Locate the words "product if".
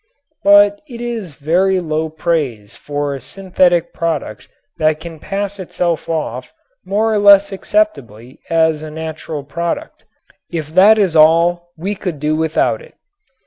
9.43-10.73